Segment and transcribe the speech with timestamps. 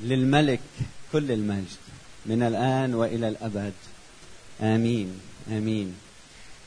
[0.00, 0.60] للملك
[1.12, 1.76] كل المجد
[2.26, 3.72] من الآن وإلى الأبد.
[4.60, 5.94] آمين آمين.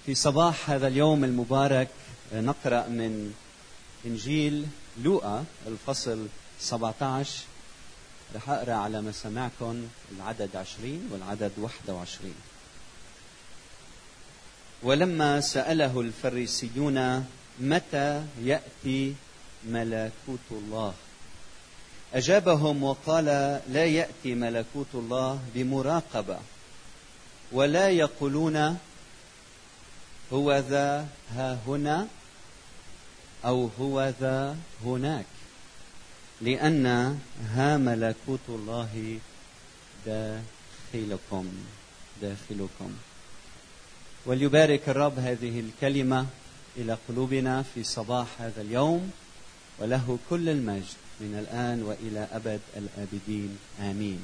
[0.05, 1.88] في صباح هذا اليوم المبارك
[2.34, 3.34] نقرأ من
[4.05, 4.66] إنجيل
[5.04, 6.28] لوقا الفصل
[6.60, 7.44] 17
[8.36, 12.34] رح أقرأ على مسامعكم العدد 20 والعدد 21
[14.84, 17.25] ولما سأله الفريسيون
[17.59, 19.16] متى يأتي
[19.64, 20.94] ملكوت الله؟
[22.14, 23.26] أجابهم وقال
[23.70, 26.40] لا يأتي ملكوت الله بمراقبة
[27.52, 28.77] ولا يقولون
[30.34, 32.08] هو ذا ها هنا
[33.45, 35.26] أو هو ذا هناك
[36.41, 36.86] لأن
[37.54, 39.20] ها ملكوت الله
[40.05, 41.48] داخلكم
[42.22, 42.92] داخلكم.
[44.26, 46.26] وليبارك الرب هذه الكلمة
[46.78, 49.12] إلى قلوبنا في صباح هذا اليوم.
[49.80, 53.58] وله كل المجد من الآن وإلى أبد الآبدين.
[53.81, 54.22] آمين.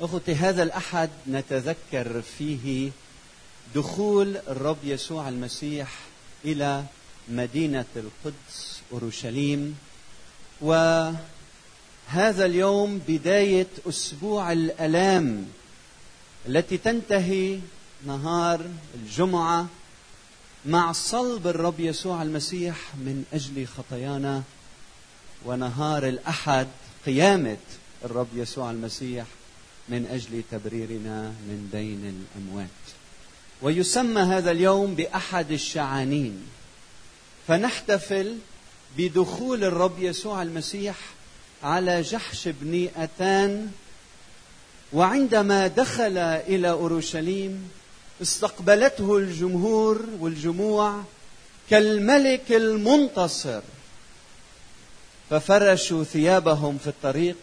[0.00, 2.90] أخوتي هذا الأحد نتذكر فيه
[3.74, 5.88] دخول الرب يسوع المسيح
[6.44, 6.84] إلى
[7.28, 9.78] مدينة القدس أورشليم
[10.60, 11.16] وهذا
[12.44, 15.46] اليوم بداية أسبوع الألام
[16.48, 17.58] التي تنتهي
[18.06, 18.60] نهار
[18.94, 19.66] الجمعة
[20.66, 24.42] مع صلب الرب يسوع المسيح من أجل خطايانا
[25.44, 26.66] ونهار الأحد
[27.06, 27.56] قيامة
[28.04, 29.26] الرب يسوع المسيح
[29.88, 32.68] من أجل تبريرنا من بين الأموات.
[33.62, 36.46] ويسمى هذا اليوم بأحد الشعانين.
[37.48, 38.38] فنحتفل
[38.98, 40.96] بدخول الرب يسوع المسيح
[41.62, 43.70] على جحش بن أتان
[44.92, 47.70] وعندما دخل إلى أورشليم
[48.22, 51.02] استقبلته الجمهور والجموع
[51.70, 53.60] كالملك المنتصر
[55.30, 57.36] ففرشوا ثيابهم في الطريق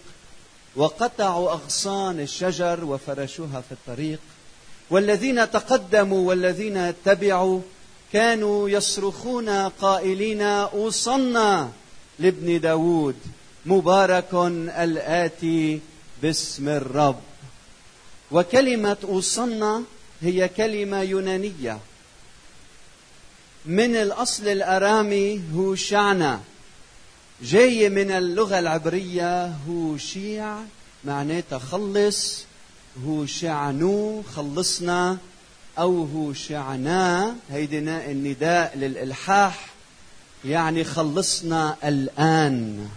[0.75, 4.19] وقطعوا أغصان الشجر وفرشوها في الطريق.
[4.89, 7.61] والذين تقدموا والذين تبعوا
[8.13, 11.71] كانوا يصرخون قائلين اوصنا
[12.19, 13.15] لابن داود
[13.65, 14.33] مبارك
[14.77, 15.79] الآتي
[16.21, 17.19] باسم الرب.
[18.31, 19.83] وكلمة أوصنا
[20.23, 21.79] هي كلمة يونانية.
[23.65, 26.41] من الأصل الأرامي هو شعنا
[27.41, 30.57] جاية من اللغة العبرية هو شيع
[31.03, 32.45] معناتها خلص
[33.05, 35.17] هو شعنو خلصنا
[35.79, 39.69] أو هو شعنا هيدي النداء للإلحاح
[40.45, 42.89] يعني خلصنا الآن.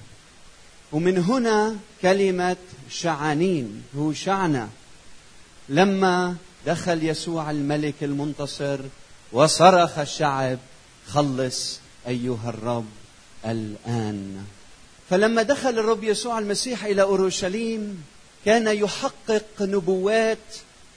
[0.92, 2.56] ومن هنا كلمة
[2.90, 4.68] شعانين هو شعنا
[5.68, 8.78] لما دخل يسوع الملك المنتصر
[9.32, 10.58] وصرخ الشعب
[11.08, 12.86] خلص أيها الرب
[13.44, 14.44] الآن.
[15.10, 18.04] فلما دخل الرب يسوع المسيح إلى أورشليم
[18.44, 20.38] كان يحقق نبوات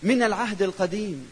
[0.04, 1.28] من العهد القديم.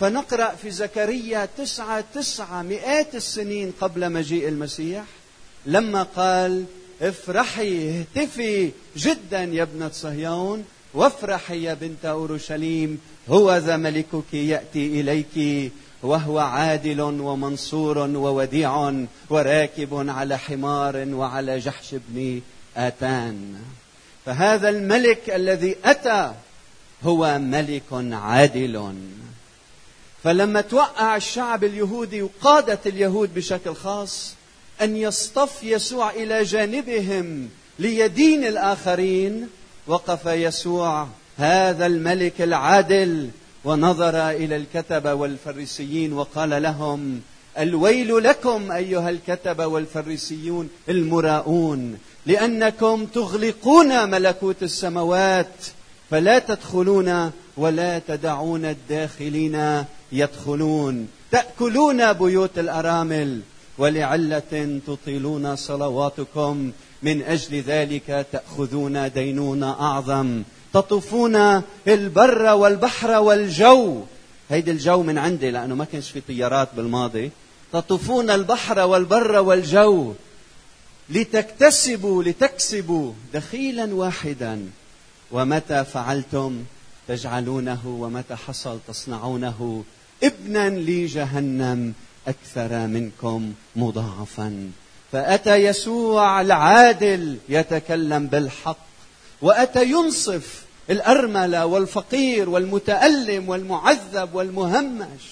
[0.00, 5.04] فنقرأ في زكريا تسعة تسعة مئات السنين قبل مجيء المسيح
[5.66, 6.64] لما قال
[7.02, 10.64] افرحي اهتفي جدا يا ابنة صهيون
[10.94, 18.92] وافرحي يا بنت أورشليم هو ذا ملكك يأتي إليك وهو عادل ومنصور ووديع
[19.30, 22.40] وراكب على حمار وعلى جحش بن
[22.76, 23.54] آتان.
[24.26, 26.32] فهذا الملك الذي أتى
[27.04, 28.94] هو ملك عادل.
[30.24, 34.34] فلما توقع الشعب اليهودي وقادة اليهود بشكل خاص
[34.82, 39.48] أن يصطف يسوع إلى جانبهم ليدين الآخرين
[39.90, 41.06] وقف يسوع
[41.36, 43.28] هذا الملك العادل
[43.64, 47.20] ونظر إلى الكتبه والفريسيين وقال لهم
[47.58, 55.54] الويل لكم أيها الكتبه والفريسيون المراؤون لأنكم تغلقون ملكوت السماوات
[56.10, 61.08] فلا تدخلون ولا تدعون الداخلين يدخلون.
[61.30, 63.40] تأكلون بيوت الأرامل
[63.78, 66.72] ولعلة تطيلون صلواتكم
[67.02, 70.42] من أجل ذلك تأخذون دينون أعظم
[70.72, 74.02] تطوفون البر والبحر والجو.
[74.50, 77.30] هيدي الجو من عندي لأنه ما كانش في طيارات بالماضي.
[77.72, 80.14] تطوفون البحر والبر والجو.
[81.10, 84.70] لتكتسبوا لتكسبوا دخيلا واحدا.
[85.32, 86.64] ومتى فعلتم؟
[87.08, 89.84] تجعلونه ومتى حصل تصنعونه؟
[90.22, 91.94] ابنا لجهنم
[92.28, 94.70] أكثر منكم مضاعفا.
[95.12, 98.86] فأتى يسوع العادل يتكلم بالحق
[99.42, 105.22] وأتى ينصف الأرملة والفقير والمتألم والمعذب والمهمش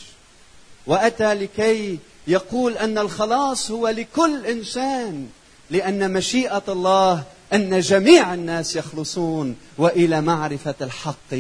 [0.87, 5.29] وأتى لكي يقول أن الخلاص هو لكل إنسان
[5.71, 11.35] لأن مشيئة الله أن جميع الناس يخلصون وإلى معرفة الحق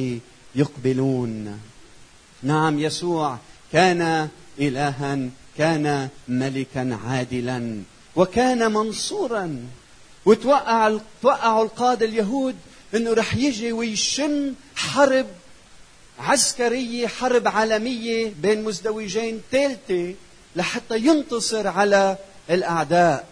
[0.54, 1.60] يقبلون.
[2.42, 3.36] نعم يسوع
[3.72, 4.28] كان
[4.60, 7.82] الها كان ملكا عادلا.
[8.16, 9.66] وكان منصورا.
[10.26, 12.56] وتوقع توقعوا القاده اليهود
[12.94, 15.26] انه رح يجي ويشن حرب
[16.18, 20.14] عسكرية حرب عالمية بين مزدوجين ثالثة
[20.56, 22.16] لحتى ينتصر على
[22.50, 23.28] الأعداء.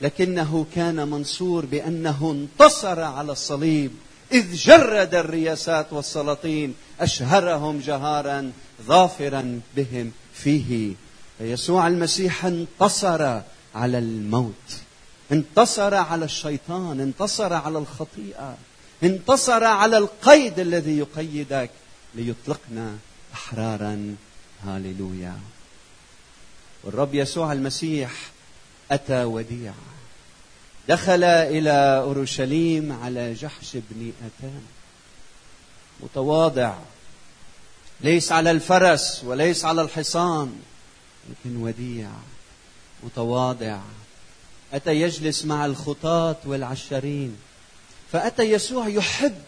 [0.00, 3.90] لكنه كان منصور بأنه انتصر على الصليب.
[4.32, 8.52] إذ جرد الرياسات والسلاطين أشهرهم جهارا
[8.82, 10.94] ظافرا بهم فيه.
[11.38, 13.40] فيسوع المسيح انتصر
[13.74, 14.80] على الموت.
[15.32, 18.56] انتصر على الشيطان انتصر على الخطيئة
[19.02, 21.70] انتصر على القيد الذي يقيدك
[22.14, 22.96] ليطلقنا
[23.34, 24.16] أحرارا.
[24.64, 25.36] هاليلويا.
[26.84, 28.12] والرب يسوع المسيح
[28.90, 29.72] أتى وديع.
[30.88, 34.62] دخل إلى أورشليم على جحش بن أتان.
[36.00, 36.74] متواضع.
[38.00, 40.60] ليس على الفرس وليس على الحصان
[41.30, 42.10] لكن وديع.
[43.02, 43.80] متواضع.
[44.72, 47.36] أتى يجلس مع الخطاة والعشرين.
[48.12, 49.42] فأتى يسوع يحب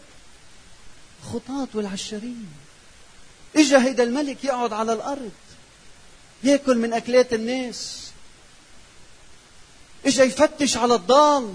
[1.33, 2.47] خطاة والعشرين.
[3.57, 5.33] إجا هيدا الملك يقعد على الأرض.
[6.45, 8.11] يأكل من أكلات الناس.
[10.07, 11.55] إجا يفتش على الضال.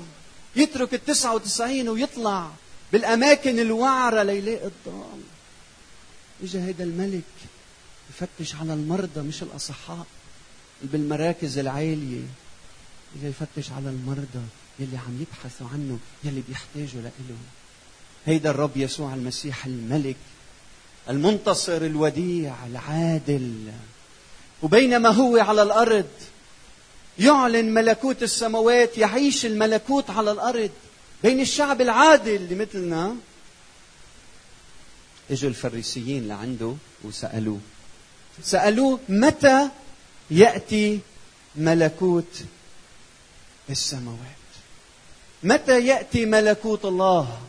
[0.55, 2.51] يترك التسعة وتسعين ويطلع
[2.91, 5.21] بالأماكن الوعرة ليلاقي الضال.
[6.43, 7.23] إجا هيدا الملك
[8.09, 10.05] يفتش على المرضى مش الأصحاء.
[10.83, 12.21] بالمراكز العالية
[13.19, 14.45] اجا يفتش على المرضى
[14.79, 17.37] يلي عم يبحثوا عنه يلي بيحتاجوا لإله
[18.25, 20.15] هيدا الرب يسوع المسيح الملك
[21.09, 23.71] المنتصر الوديع العادل.
[24.63, 26.09] وبينما هو على الأرض
[27.19, 30.71] يعلن ملكوت السماوات يعيش الملكوت على الأرض.
[31.23, 33.15] بين الشعب العادل اللي مثلنا
[35.31, 37.59] إجوا الفريسيين لعنده وسألوه
[38.43, 39.69] سألوه متى
[40.31, 40.99] يأتي
[41.55, 42.41] ملكوت
[43.69, 44.17] السماوات.
[45.43, 47.39] متى يأتي ملكوت الله؟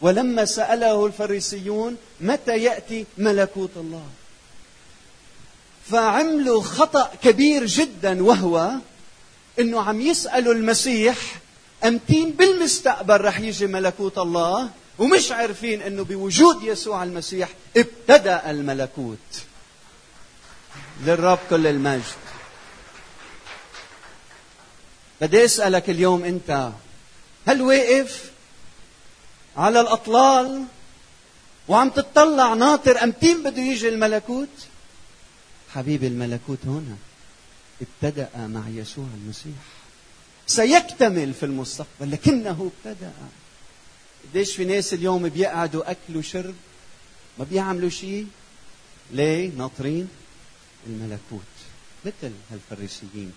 [0.00, 4.06] ولما سأله الفريسيون متى يأتي ملكوت الله؟
[5.90, 8.70] فعملوا خطأ كبير جدا وهو
[9.58, 11.16] إنه عم يسألوا المسيح
[11.84, 19.18] أمتين بالمستقبل رح يجي ملكوت الله؟ ومش عارفين إنه بوجود يسوع المسيح ابتدأ الملكوت.
[21.04, 22.27] للرب كل المجد.
[25.20, 26.72] بدي أسألك اليوم أنت
[27.46, 28.30] هل واقف
[29.56, 30.64] على الأطلال
[31.68, 34.48] وعم تطلع ناطر أمتين بده يجي الملكوت؟
[35.74, 36.96] حبيبي الملكوت هنا
[37.82, 39.62] ابتدأ مع يسوع المسيح.
[40.46, 43.12] سيكتمل في المستقبل لكنه ابتدأ.
[44.30, 46.54] قديش في ناس اليوم بيقعدوا أكل وشرب
[47.38, 48.26] ما بيعملوا شيء
[49.10, 50.08] ليه ناطرين
[50.86, 51.40] الملكوت
[52.04, 53.32] مثل هالفريسيين.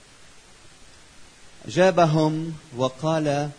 [1.67, 3.49] جابهم وقال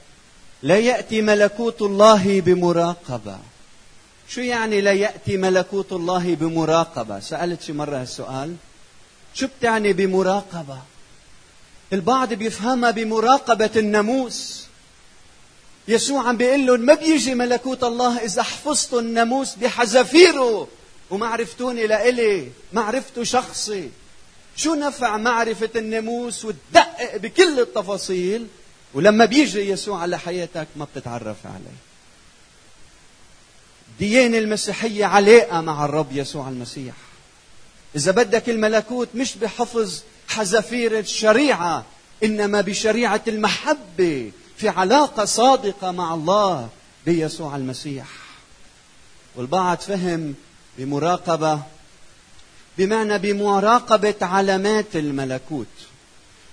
[0.62, 3.38] لا يأتي ملكوت الله بمراقبة.
[4.28, 8.56] شو يعني لا يأتي ملكوت الله بمراقبة؟ سألت شي مرة هالسؤال.
[9.34, 10.78] شو بتعني بمراقبة؟
[11.92, 14.66] البعض بيفهمها بمراقبة الناموس.
[15.88, 20.68] يسوع عم بيقول لهم ما بيجي ملكوت الله إذا حفظتوا الناموس بحذافيره.
[21.10, 23.90] وما عرفتوني لإلي معرفته شخصي.
[24.56, 28.46] شو نفع معرفة الناموس وتدقق بكل التفاصيل؟
[28.94, 31.76] ولما بيجي يسوع على حياتك ما بتتعرف عليه.
[33.88, 36.94] الديانة المسيحية علاقة مع الرب يسوع المسيح.
[37.96, 41.84] إذا بدك الملكوت مش بحفظ حذافير الشريعة
[42.24, 46.68] إنما بشريعة المحبة في علاقة صادقة مع الله
[47.06, 48.06] بيسوع المسيح.
[49.36, 50.34] والبعض فهم
[50.78, 51.62] بمراقبة
[52.78, 55.66] بمعنى بمراقبة علامات الملكوت.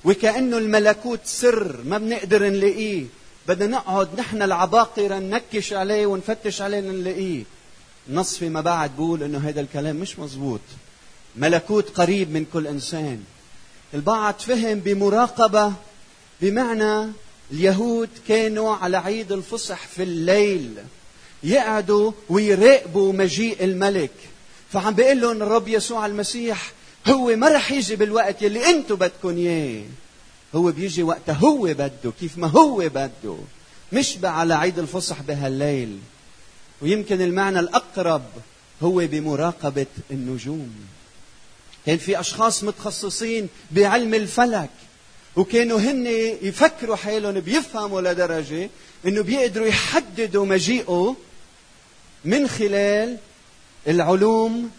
[0.06, 3.06] وكأنه الملكوت سر ما بنقدر نلاقيه.
[3.48, 7.44] بدنا نقعد نحن العباقرة ننكش عليه ونفتش عليه نلاقيه.
[8.10, 10.62] نص فيما بعد بقول إنه هذا الكلام مش مزبوط
[11.36, 13.24] ملكوت قريب من كل إنسان.
[13.94, 15.74] البعض فهم بمراقبة
[16.42, 17.12] بمعنى
[17.52, 20.74] اليهود كانوا على عيد الفصح في الليل.
[21.44, 24.12] يقعدوا ويراقبوا مجيء الملك.
[24.72, 26.72] فعم بيقول لهم الرب يسوع المسيح
[27.08, 29.84] هو ما رح يجي بالوقت يلي أنتم بدكم إياه.
[30.56, 33.38] هو بيجي وقتها هو بده كيف ما هو بده.
[33.92, 36.00] مش على عيد الفصح بهالليل.
[36.82, 38.24] ويمكن المعنى الأقرب
[38.82, 40.76] هو بمراقبة النجوم.
[41.86, 44.70] كان في أشخاص متخصصين بعلم الفلك
[45.36, 46.08] وكانوا هن
[46.42, 48.70] يفكروا حالهم بيفهموا لدرجة
[49.06, 51.16] إنه بيقدروا يحددوا مجيئه
[52.26, 53.18] من خلال
[53.88, 54.71] العلوم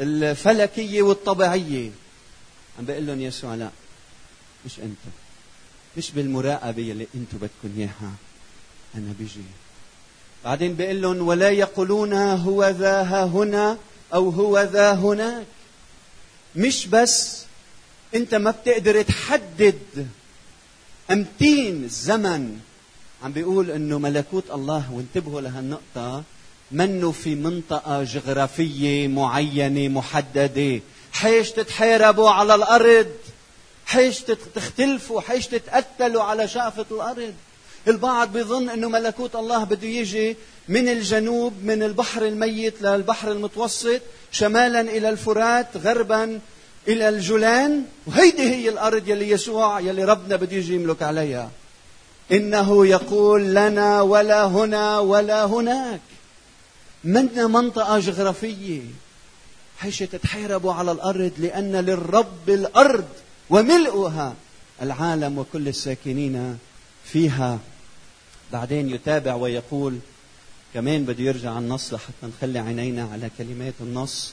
[0.00, 1.90] الفلكية والطبيعية.
[2.78, 3.70] عم بقول لهم يسوع لا
[4.66, 4.98] مش أنت
[5.96, 8.12] مش بالمراقبة اللي أنتم بدكم إياها
[8.94, 9.40] أنا بيجي.
[10.44, 13.78] بعدين بيقول لهم ولا يقولون هو ذا ها هنا
[14.14, 15.46] أو هو ذا هناك.
[16.56, 17.42] مش بس
[18.14, 20.08] أنت ما بتقدر تحدد
[21.10, 22.60] أمتين الزمن
[23.22, 26.24] عم بيقول إنه ملكوت الله وانتبهوا لهالنقطة
[26.72, 30.80] منه في منطقة جغرافية معينة محددة؟
[31.12, 33.06] حيش تتحاربوا على الأرض؟
[33.86, 34.20] حيش
[34.54, 37.34] تختلفوا؟ حيش تتقتلوا على شقفه الأرض؟
[37.88, 40.36] البعض بيظن إنه ملكوت الله بده يجي
[40.68, 44.00] من الجنوب من البحر الميت للبحر المتوسط
[44.32, 46.40] شمالا إلى الفرات غربا
[46.88, 51.50] إلى الجولان؟ وهيدي هي الأرض يلي يسوع يلي ربنا بده يجي يملك عليها.
[52.32, 56.00] إنه يقول لنا ولا هنا ولا هناك.
[57.04, 58.82] منا منطقة جغرافية؟
[59.78, 63.08] حيث تتحاربوا على الأرض لأن للرب الأرض
[63.50, 64.34] وملؤها
[64.82, 66.58] العالم وكل الساكنين
[67.04, 67.58] فيها.
[68.52, 69.98] بعدين يتابع ويقول
[70.74, 74.32] كمان بده يرجع النص لحتى نخلي عينينا على كلمات النص.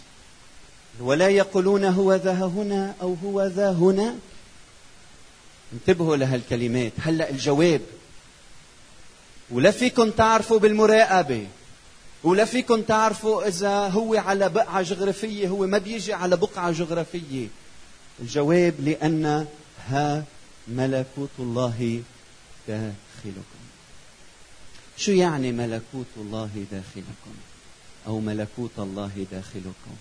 [0.99, 4.15] ولا يقولون هو ذا هنا أو هو ذا هنا.
[5.73, 6.91] انتبهوا لهالكلمات.
[6.99, 7.81] هلأ الجواب.
[9.49, 11.47] ولا فيكم تعرفوا بالمراقبة.
[12.25, 17.47] ولا فيكم تعرفوا إذا هو على بقعة جغرافية هو ما بيجي على بقعة جغرافية.
[18.19, 19.47] الجواب لأن
[19.87, 20.23] ها
[20.67, 22.01] ملكوت الله
[22.67, 23.61] داخلكم.
[24.97, 27.35] شو يعني ملكوت الله داخلكم؟
[28.07, 29.95] أو ملكوت الله داخلكم؟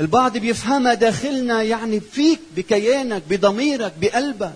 [0.00, 4.54] البعض بيفهمها داخلنا يعني فيك بكيانك بضميرك بقلبك.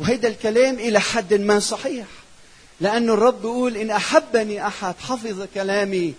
[0.00, 2.06] وهيدا الكلام إلى حد ما صحيح.
[2.80, 6.14] لأن الرب يقول إن أحبني أحد حفظ كلامي.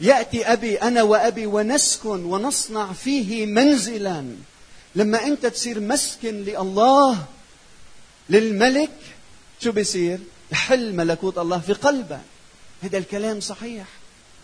[0.00, 4.24] يأتي أبي أنا وأبي ونسكن ونصنع فيه منزلا.
[4.94, 7.18] لما أنت تصير مسكن لله
[8.30, 8.90] للملك
[9.60, 10.18] شو بيصير؟
[10.52, 12.20] يحل ملكوت الله في قلبك
[12.82, 13.84] هذا الكلام صحيح.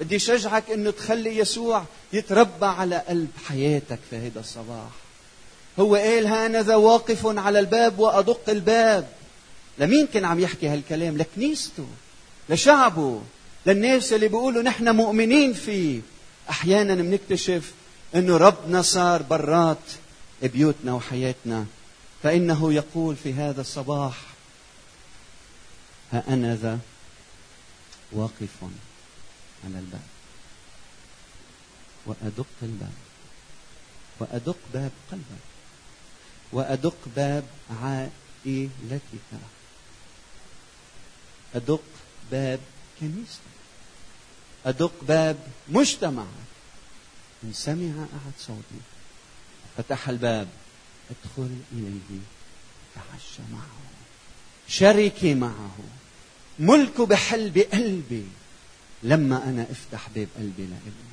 [0.00, 4.91] بدي أشجعك إنه تخلي يسوع يتربى على قلب حياتك في هذا الصباح.
[5.79, 9.09] هو قال هانذا واقف على الباب وأدق الباب.
[9.79, 11.87] لمين كان عم يحكي هالكلام؟ لكنيسته
[12.49, 13.23] لشعبه
[13.67, 16.01] للناس اللي بيقولوا نحن مؤمنين فيه.
[16.51, 17.73] أحيانا بنكتشف
[18.15, 19.79] إنه ربنا صار برات
[20.43, 21.67] بيوتنا وحياتنا.
[22.23, 24.17] فإنه يقول في هذا الصباح
[26.13, 26.79] ها أنا ذا
[28.13, 28.63] واقف
[29.65, 30.01] على الباب.
[32.07, 32.93] وأدق الباب.
[34.21, 35.49] وأدق باب قلبك.
[36.53, 37.45] وأدق باب
[37.83, 39.58] عائلتك.
[41.59, 41.83] أدق
[42.31, 42.61] باب
[43.00, 43.59] كنيستك
[44.67, 45.37] أدق باب
[45.69, 46.49] مجتمعك
[47.45, 48.81] إن سمع أحد صوتي
[49.77, 50.49] فتح الباب
[51.11, 52.21] ادخل إليه
[52.95, 53.88] تعشى معه
[54.69, 55.77] شركي معه
[56.59, 58.27] ملكه بحل بقلبي
[59.03, 61.09] لما أنا أفتح باب قلبي لإله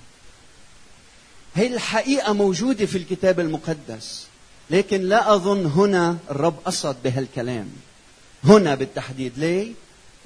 [1.55, 4.27] هي الحقيقة موجودة في الكتاب المقدس
[4.69, 7.69] لكن لا أظن هنا الرب قصد بهالكلام.
[8.43, 9.37] هنا بالتحديد.
[9.37, 9.73] ليه؟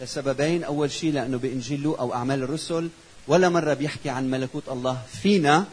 [0.01, 0.63] لسببين.
[0.63, 2.89] أول شيء لأنه بإنجيل لوقا أو أعمال الرسل
[3.27, 5.65] ولا مرة بيحكي عن ملكوت الله فينا.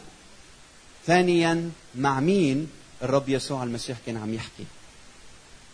[1.05, 2.69] ثانيا مع مين
[3.03, 4.63] الرب يسوع المسيح كان عم يحكي؟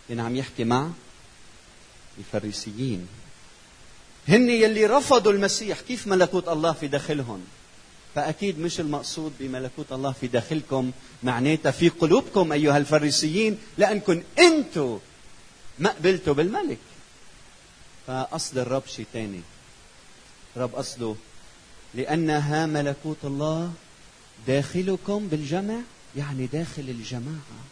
[0.10, 0.90] كان عم يحكي مع
[2.18, 3.08] الفريسيين.
[4.28, 5.82] هن يلي رفضوا المسيح.
[5.82, 7.42] كيف ملكوت الله في داخلهم؟
[8.16, 10.92] فأكيد مش المقصود بملكوت الله في داخلكم
[11.24, 15.00] معناتها في قلوبكم أيها الفريسيين لأنكم أنتم
[15.80, 16.78] ما قبلتوا بالملك.
[18.08, 19.42] فقصد الرب شيء ثاني
[20.58, 21.16] رب قصده
[21.94, 23.72] لأنها ملكوت الله
[24.48, 25.80] داخلكم بالجمع
[26.16, 27.64] يعني داخل الجماعة.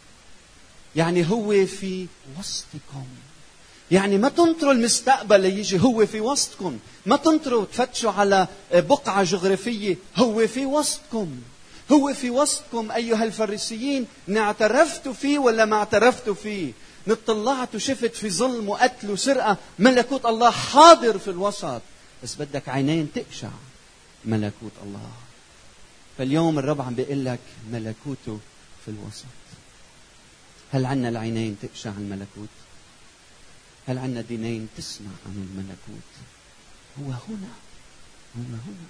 [0.96, 2.06] يعني هو في
[2.38, 3.06] وسطكم.
[3.90, 6.78] يعني ما تنطروا المستقبل ليجي هو في وسطكم.
[7.06, 11.40] ما تنطروا تفتشوا على بقعة جغرافية هو في وسطكم.
[11.92, 16.72] هو في وسطكم أيها الفريسيين إن اعترفتوا فيه ولا ما اعترفتوا فيه؟
[17.06, 19.56] نطلعت وشفت في ظلم وقتل وسرقة.
[19.78, 21.82] ملكوت الله حاضر في الوسط.
[22.22, 23.50] بس بدك عينين تقشع.
[24.24, 25.10] ملكوت الله.
[26.18, 27.40] فاليوم الرب عم بيقول لك
[27.72, 28.38] ملكوته
[28.84, 29.24] في الوسط.
[30.72, 32.48] هل عنا العينين تقشع الملكوت
[33.86, 36.08] هل عنا دينين تسمع عن الملكوت؟
[37.00, 37.52] هو هنا.
[38.36, 38.86] هو هنا.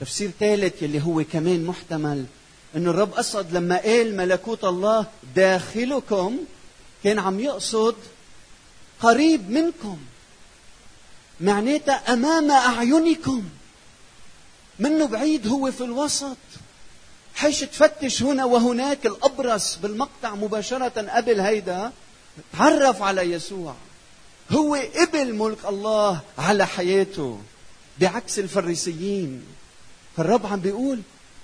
[0.00, 2.26] تفسير ثالث يلي هو كمان محتمل.
[2.76, 5.06] إنه الرب قصد لما قال ملكوت الله
[5.36, 6.38] داخلكم
[7.06, 7.94] كان عم يقصد
[9.00, 9.98] قريب منكم.
[11.40, 13.44] معناتها أمام أعينكم.
[14.78, 16.36] منه بعيد هو في الوسط.
[17.34, 21.92] حيش تفتش هنا وهناك الأبرص بالمقطع مباشرة قبل هيدا.
[22.52, 23.74] تعرف على يسوع.
[24.50, 27.40] هو قبل ملك الله على حياته.
[28.00, 29.42] بعكس الفريسيين.
[30.16, 31.00] فالرب عم بيقول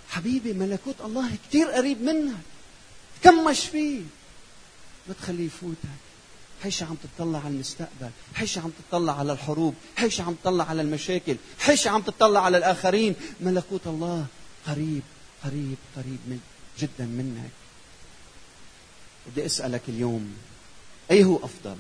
[0.09, 2.35] حبيبي ملكوت الله كثير قريب منك.
[3.23, 4.03] تكمش فيه.
[5.09, 5.77] ما تخليه يفوتك.
[6.63, 11.37] حيش عم تطلع على المستقبل حيش عم تطلع على الحروب حيش عم تطلع على المشاكل
[11.59, 13.15] حيش عم تطلع على الآخرين.
[13.41, 14.27] ملكوت الله
[14.67, 15.03] قريب
[15.45, 16.41] قريب قريب من
[16.79, 17.51] جدا منك.
[19.27, 20.37] بدي أسألك اليوم
[21.11, 21.77] أي هو أفضل؟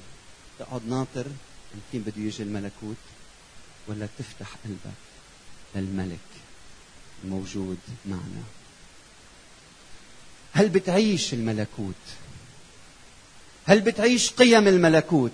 [0.59, 1.27] تقعد ناطر
[1.75, 2.97] يمكن بده يجي الملكوت
[3.89, 4.99] ولا تفتح قلبك
[5.75, 6.19] للملك
[7.25, 8.43] الموجود معنا؟
[10.53, 11.95] هل بتعيش الملكوت
[13.67, 15.33] هل بتعيش قيم الملكوت؟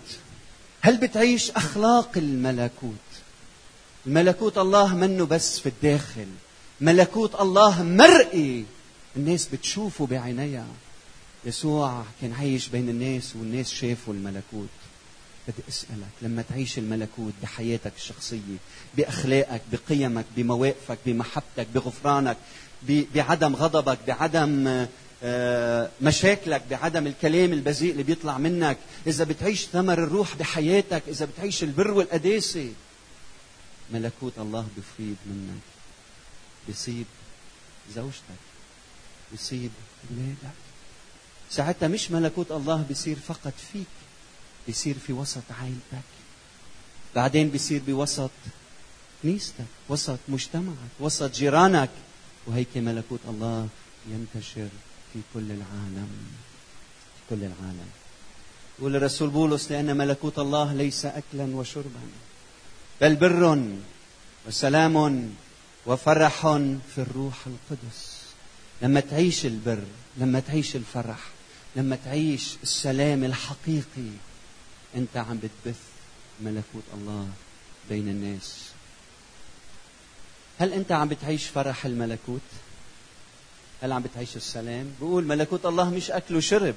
[0.80, 2.92] هل بتعيش أخلاق الملكوت؟
[4.06, 6.26] ملكوت الله منه بس في الداخل.
[6.80, 8.64] ملكوت الله مرئي.
[9.16, 10.66] الناس بتشوفه بعينيها.
[11.44, 14.68] يسوع كان عايش بين الناس والناس شافوا الملكوت.
[15.48, 18.56] بدي أسألك لما تعيش الملكوت بحياتك الشخصية
[18.96, 22.36] بأخلاقك بقيمك بمواقفك بمحبتك بغفرانك
[23.14, 24.86] بعدم غضبك بعدم
[26.02, 31.90] مشاكلك بعدم الكلام البذيء اللي بيطلع منك إذا بتعيش ثمر الروح بحياتك إذا بتعيش البر
[31.90, 32.72] والقداسة.
[33.92, 35.60] ملكوت الله بفيض منك.
[36.68, 37.06] بيصيب
[37.94, 38.40] زوجتك.
[39.32, 39.70] بيصيب
[40.10, 40.56] أولادك.
[41.50, 43.86] ساعتها مش ملكوت الله بيصير فقط فيك
[44.66, 46.08] بيصير في وسط عائلتك.
[47.14, 48.30] بعدين بيصير بوسط
[49.22, 51.90] كنيستك وسط مجتمعك وسط جيرانك.
[52.46, 53.68] وهيك ملكوت الله
[54.10, 54.68] ينتشر.
[55.12, 56.08] في كل العالم.
[57.16, 57.88] في كل العالم.
[58.78, 62.00] يقول الرسول بولس لأن ملكوت الله ليس أكلا وشربا
[63.00, 63.62] بل بر
[64.48, 65.28] وسلام
[65.86, 66.40] وفرح
[66.94, 68.18] في الروح القدس.
[68.82, 69.84] لما تعيش البر
[70.16, 71.18] لما تعيش الفرح
[71.76, 74.10] لما تعيش السلام الحقيقي
[74.96, 75.80] أنت عم بتبث
[76.40, 77.28] ملكوت الله
[77.90, 78.64] بين الناس.
[80.58, 82.40] هل أنت عم بتعيش فرح الملكوت؟
[83.82, 84.92] هل عم بتعيش السلام.
[85.00, 86.74] بقول ملكوت الله مش أكل وشرب.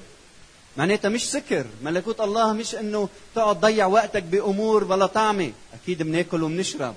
[0.76, 1.66] معناتها مش سكر.
[1.82, 5.52] ملكوت الله مش إنه تقعد تضيع وقتك بأمور بلا طعمة.
[5.74, 6.94] أكيد بناكل وبنشرب.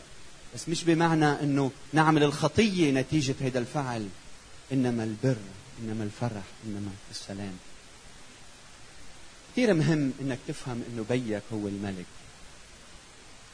[0.56, 4.08] بس مش بمعنى إنه نعمل الخطية نتيجة هذا الفعل.
[4.72, 5.38] إنما البر
[5.84, 7.58] إنما الفرح إنما السلام.
[9.52, 12.06] كثير مهم إنك تفهم إنه بيك هو الملك.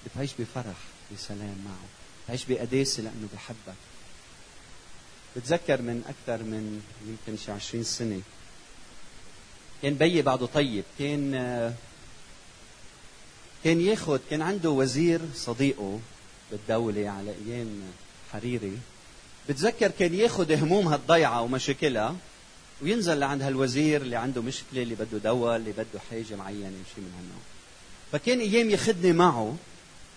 [0.06, 0.78] بتعيش بفرح
[1.16, 1.88] بسلام معه.
[2.26, 3.91] بتعيش بقداسة لأنه بحبك.
[5.36, 8.22] بتذكر من أكثر من يمكن شي 20 سنة.
[9.82, 11.32] كان بيي بعده طيب كان
[13.64, 16.00] كان ياخذ كان عنده وزير صديقه
[16.52, 17.82] بالدولة على أيام
[18.34, 18.78] حريري.
[19.50, 22.16] بتذكر كان ياخذ همومها الضيعة ومشاكلها
[22.82, 27.12] وينزل لعند هالوزير اللي عنده مشكلة اللي بده دواء اللي بده حاجة معينة شيء من
[27.18, 27.42] هالنوع.
[28.12, 29.56] فكان أيام ياخذني معه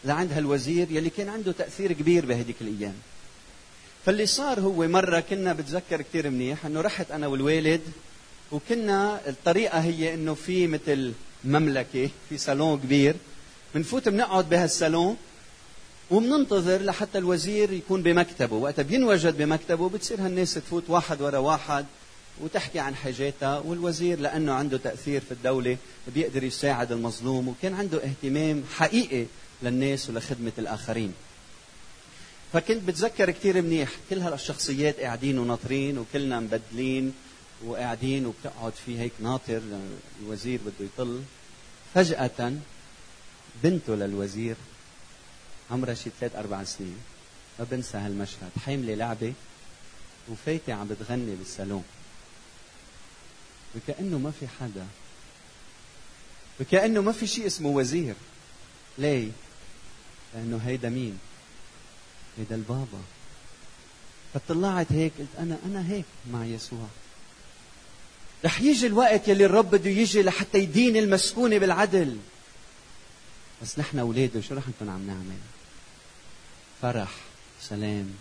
[0.05, 2.95] لعند هالوزير يلي كان عنده تأثير كبير بهديك الأيام.
[4.07, 7.81] فاللي صار هو مرة كنا بتذكر كثير منيح إنه رحت أنا والوالد
[8.53, 11.13] وكنا الطريقة هي إنه في مثل
[11.45, 13.15] مملكة في صالون كبير
[13.75, 15.17] بنفوت بنقعد بهالصالون
[16.11, 18.57] وبننتظر لحتى الوزير يكون بمكتبه.
[18.57, 21.87] وقتها بينوجد بمكتبه بتصير هالناس تفوت واحد ورا واحد
[22.41, 25.77] وتحكي عن حاجاتها والوزير لأنه عنده تأثير في الدولة
[26.15, 29.27] بيقدر يساعد المظلوم وكان عنده اهتمام حقيقي
[29.63, 31.13] للناس ولخدمة الآخرين.
[32.55, 33.91] فكنت بتذكر كثير منيح.
[34.11, 37.15] كل هالشخصيات قاعدين وناطرين وكلنا مبدلين
[37.65, 39.63] وقاعدين وبتقعد في هيك ناطر
[40.23, 41.23] الوزير بده يطل.
[41.95, 42.53] فجأة
[43.63, 44.57] بنته للوزير
[45.71, 46.97] عمرها شي ثلاث أربع سنين
[47.59, 48.51] ما بنسى هالمشهد.
[48.67, 49.33] حاملة لعبة
[50.29, 51.85] وفايتة عم بتغني بالصالون.
[53.77, 54.87] وكأنه ما في حدا.
[56.61, 58.15] وكأنه ما في شيء اسمه وزير.
[58.99, 59.31] ليه؟
[60.35, 61.19] لأنه هيدا مين؟
[62.39, 63.01] هيدا البابا
[64.35, 66.87] فطلعت هيك قلت أنا أنا هيك مع يسوع.
[68.45, 72.19] رح يجي الوقت يلي الرب بده يجي لحتى يدين المسكونة بالعدل.
[73.63, 75.39] بس نحن أولاده شو رح نكون عم نعمل؟
[76.83, 77.15] فرح
[77.63, 78.15] سلام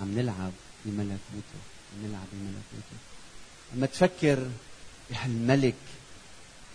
[0.00, 0.52] عم نلعب
[0.84, 1.60] بملكوته
[1.92, 2.96] عم نلعب بملكوته
[3.74, 4.48] لما تفكر
[5.10, 5.74] بهالملك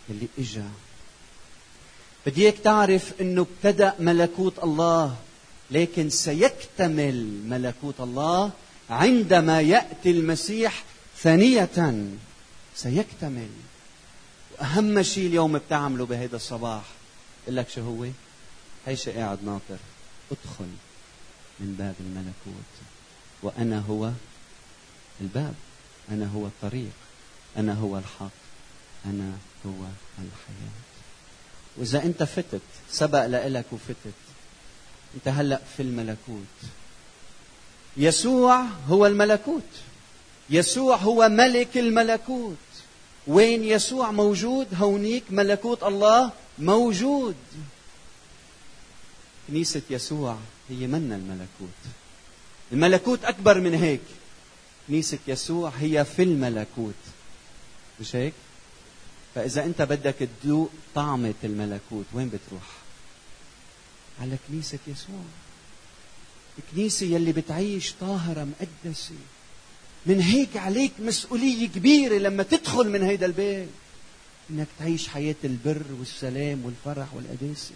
[0.10, 0.70] اللي إجا.
[2.26, 5.18] بدي إياك تعرف إنه ابتدأ ملكوت الله.
[5.72, 8.52] لكن سيكتمل ملكوت الله
[8.90, 10.84] عندما يأتي المسيح
[11.18, 11.70] ثانية
[12.76, 13.50] سيكتمل.
[14.52, 16.84] وأهم شيء اليوم بتعمله بهيدا الصباح.
[17.44, 18.06] بقول لك شو هو؟
[18.86, 19.78] هي شيء قاعد ناطر.
[20.32, 20.70] ادخل
[21.60, 22.72] من باب الملكوت.
[23.44, 24.12] وأنا هو
[25.22, 25.54] الباب.
[26.12, 26.92] أنا هو الطريق.
[27.58, 28.30] أنا هو الحق.
[29.06, 29.86] أنا هو
[30.20, 30.80] الحياة.
[31.78, 34.29] وإذا أنت فتت سبق لك وفتت.
[35.16, 36.56] انت هلا في الملكوت.
[37.98, 39.64] يسوع هو الملكوت.
[40.50, 42.58] يسوع هو ملك الملكوت.
[43.28, 47.36] وين يسوع موجود؟ هونيك ملكوت الله موجود.
[49.48, 50.38] كنيسة يسوع
[50.70, 51.80] هي منا الملكوت.
[52.72, 54.02] الملكوت أكبر من هيك.
[54.88, 56.94] كنيسة يسوع هي في الملكوت.
[58.00, 58.34] مش هيك؟
[59.36, 62.79] فإذا أنت بدك تذوق طعمة الملكوت وين بتروح؟
[64.22, 65.24] على كنيسة يسوع.
[66.60, 69.16] الكنيسة يلي بتعيش طاهرة مقدسة.
[70.06, 73.70] من هيك عليك مسؤولية كبيرة لما تدخل من هيدا البيت.
[74.50, 77.76] إنك تعيش حياة البر والسلام والفرح والقداسة.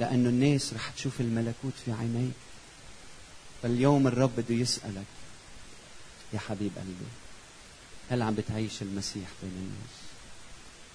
[0.00, 2.32] لأنه الناس رح تشوف الملكوت في عينيك.
[3.62, 5.04] فاليوم الرب بده يسألك
[6.32, 7.10] يا حبيب قلبي
[8.10, 9.96] هل عم بتعيش المسيح بين الناس؟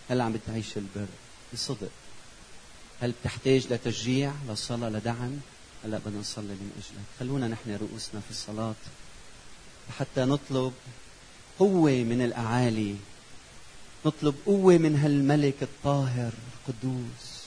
[0.10, 1.08] هل عم بتعيش البر
[1.54, 1.90] بصدق؟
[3.02, 5.40] هل بتحتاج لتشجيع لصلاة لدعم؟
[5.84, 7.06] هلا بدنا نصلي من أجلك.
[7.20, 8.76] خلونا نحن رؤوسنا في الصلاة
[10.00, 10.74] حتى نطلب
[11.60, 12.96] قوة من الأعالي.
[14.06, 17.42] نطلب قوة من هالملك الطاهر القدوس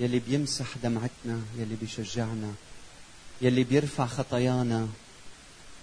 [0.00, 2.54] يلي بيمسح دمعتنا يلي بيشجعنا
[3.42, 4.88] يلي بيرفع خطايانا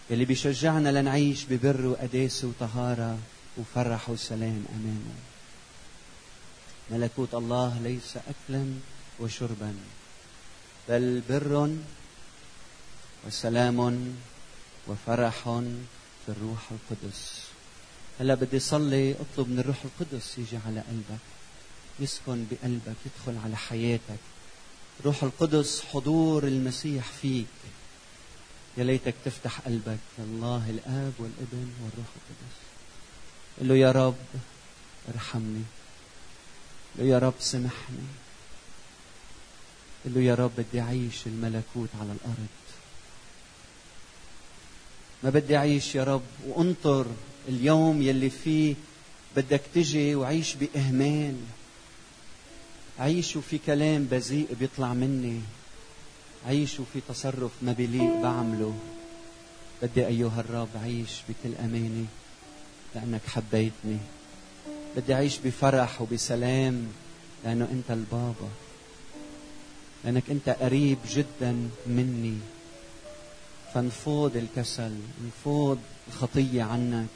[0.10, 3.18] يلي بيشجعنا لنعيش ببر وقداسه وطهارة
[3.58, 4.66] وفرح وسلام.
[4.76, 5.33] امامه
[6.92, 8.74] ملكوت الله ليس اكلا
[9.20, 9.76] وشربا
[10.90, 11.76] بل بر
[13.28, 14.16] وسلام
[14.88, 15.44] وفرح
[16.26, 17.42] في الروح القدس.
[18.20, 21.24] هلا بدي صلي اطلب من الروح القدس يجي على قلبك
[22.00, 24.20] يسكن بقلبك يدخل على حياتك.
[25.06, 27.46] روح القدس حضور المسيح فيك.
[28.78, 30.00] يا ليتك تفتح قلبك.
[30.20, 32.56] الله الآب والابن والروح القدس.
[33.60, 34.16] قل له يا رب
[35.16, 35.64] ارحمني.
[36.96, 38.08] له يا رب سامحني.
[40.06, 42.48] قل له يا رب بدي أعيش الملكوت على الأرض.
[45.24, 47.06] ما بدي أعيش يا رب وأنطر
[47.50, 48.76] اليوم يلي فيه
[49.36, 51.36] بدك تجي وعيش بإهمال.
[53.00, 55.42] عيش وفي كلام بذيء بيطلع مني.
[56.48, 58.80] عيش وفي تصرف ما بليق بعمله.
[59.82, 62.06] بدي أيها الرب عيش بكل أمانة
[62.96, 63.98] لأنك حبيتني.
[64.98, 66.88] بدي أعيش بفرح وبسلام
[67.46, 68.50] لأنه أنت البابا.
[70.04, 72.38] لأنك أنت قريب جدا مني.
[73.74, 74.92] فنفوض الكسل
[75.28, 77.08] نفوض الخطية عنك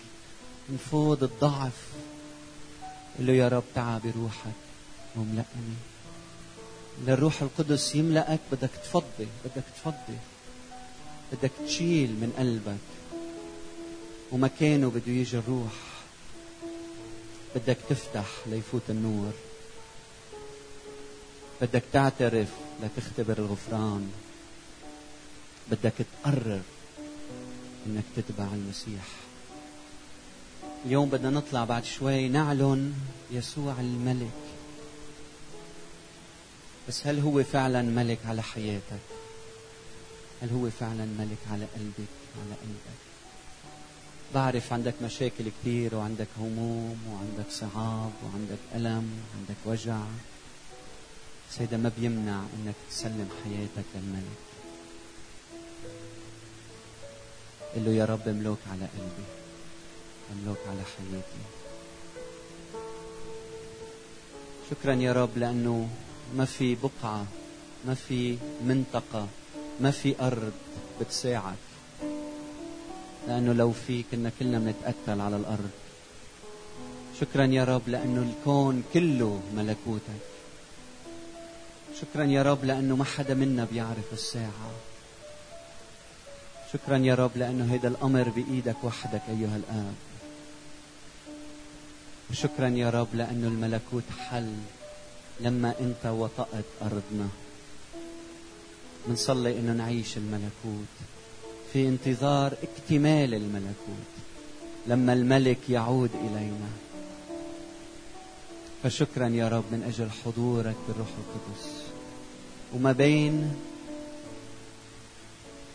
[0.70, 1.88] نفوض الضعف.
[3.20, 4.52] قل له يا رب تعا بروحك
[5.16, 5.78] واملأني.
[7.08, 10.18] للروح القدس يملأك بدك تفضي بدك تفضي.
[11.34, 12.88] بدك تشيل من قلبك
[14.32, 15.97] ومكانه بده يجي الروح.
[17.58, 19.32] بدك تفتح ليفوت النور.
[21.62, 22.48] بدك تعترف
[22.84, 24.12] لتختبر الغفران.
[25.72, 25.94] بدك
[26.24, 26.62] تقرر
[27.86, 29.06] إنك تتبع المسيح.
[30.86, 32.94] اليوم بدنا نطلع بعد شوي نعلن
[33.32, 34.40] يسوع الملك.
[36.88, 39.06] بس هل هو فعلا ملك على حياتك؟
[40.42, 42.97] هل هو فعلا ملك على قلبك على قلبك؟
[44.36, 50.00] بعرف عندك مشاكل كثير وعندك هموم وعندك صعاب وعندك ألم وعندك وجع.
[51.52, 54.42] سيدا ما بيمنع إنك تسلم حياتك للملك.
[57.76, 59.28] قل له يا رب املك على قلبي
[60.34, 61.44] املك على حياتي.
[64.70, 65.90] شكرا يا رب لأنه
[66.36, 67.26] ما في بقعة
[67.86, 69.28] ما في منطقة
[69.80, 70.54] ما في أرض
[71.02, 71.56] بتساعد.
[73.28, 75.70] لأنه لو في كنا كلنا بنتقتل على الأرض.
[77.20, 80.24] شكرا يا رب لأنه الكون كله ملكوتك.
[82.02, 84.72] شكرا يا رب لأنه ما حدا منا بيعرف الساعة.
[86.74, 89.94] شكرا يا رب لأنه هذا الأمر بإيدك وحدك أيها الآب.
[92.30, 94.54] وشكرا يا رب لأنه الملكوت حل
[95.40, 97.28] لما أنت وطأت أرضنا.
[99.08, 101.17] بنصلي أنه نعيش الملكوت.
[101.78, 104.08] في انتظار اكتمال الملكوت
[104.88, 106.70] لما الملك يعود إلينا.
[108.84, 111.84] فشكرا يا رب من أجل حضورك بالروح القدس.
[112.74, 113.56] وما بين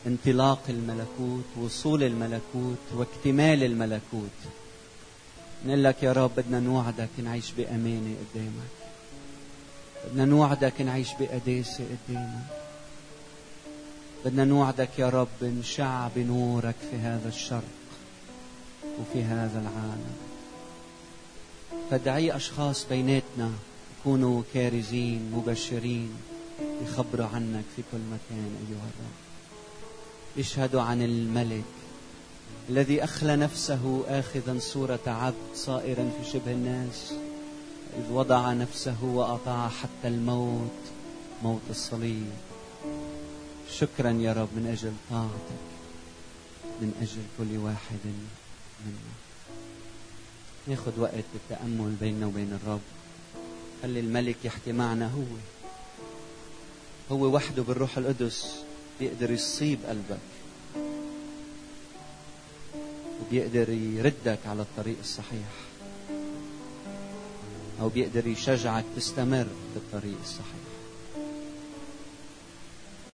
[0.07, 4.39] انطلاق الملكوت وصول الملكوت واكتمال الملكوت
[5.67, 8.75] نقول لك يا رب بدنا نوعدك نعيش بأمانة قدامك.
[10.07, 12.62] بدنا نوعدك نعيش بقداسة قدامك.
[14.25, 17.63] بدنا نوعدك يا رب نشع بنورك في هذا الشرق
[19.01, 20.15] وفي هذا العالم.
[21.91, 23.51] فادعي أشخاص بيناتنا
[24.01, 26.11] يكونوا كارزين مبشرين
[26.83, 29.19] يخبروا عنك في كل مكان أيها الرب.
[30.37, 31.65] يشهدوا عن الملك
[32.69, 37.13] الذي أخلى نفسه آخذا صورة عبد صائرا في شبه الناس
[37.99, 40.81] إذ وضع نفسه وأطاع حتى الموت
[41.43, 42.52] موت الصليب.
[43.79, 45.63] شكرا يا رب من أجل طاعتك.
[46.81, 47.99] من أجل كل واحد
[48.85, 49.15] منا.
[50.69, 52.81] ناخذ وقت بالتأمل بيننا وبين الرب.
[53.83, 55.23] خلي الملك يحكي معنا هو.
[57.13, 58.65] هو وحده بالروح القدس
[59.01, 60.19] بيقدر يصيب قلبك
[63.21, 65.53] وبيقدر يردك على الطريق الصحيح
[67.81, 70.72] أو بيقدر يشجعك تستمر في الطريق الصحيح.